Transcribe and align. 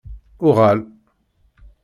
UƔal! 0.47 0.79